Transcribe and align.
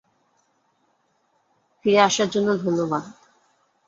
ফিরে 1.85 1.99
আসার 1.99 2.29
জন্য 2.29 2.49
ধন্যবাদ। 2.57 3.03